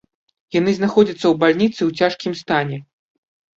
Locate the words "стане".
2.43-2.83